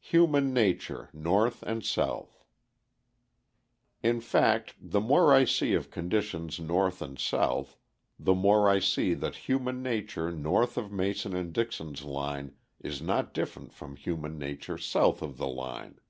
Human 0.00 0.52
Nature 0.52 1.10
North 1.12 1.62
and 1.62 1.84
South 1.84 2.42
In 4.02 4.20
fact, 4.20 4.74
the 4.80 5.00
more 5.00 5.32
I 5.32 5.44
see 5.44 5.74
of 5.74 5.92
conditions 5.92 6.58
North 6.58 7.00
and 7.00 7.16
South, 7.16 7.76
the 8.18 8.34
more 8.34 8.68
I 8.68 8.80
see 8.80 9.14
that 9.14 9.46
human 9.48 9.80
nature 9.80 10.32
north 10.32 10.76
of 10.76 10.90
Mason 10.90 11.36
and 11.36 11.52
Dixon's 11.52 12.02
line 12.02 12.56
is 12.80 13.00
not 13.00 13.32
different 13.32 13.72
from 13.72 13.94
human 13.94 14.38
nature 14.40 14.76
south 14.76 15.22
of 15.22 15.36
the 15.36 15.46
line. 15.46 16.00